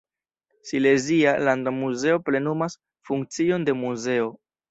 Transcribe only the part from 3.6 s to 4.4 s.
de muzeo.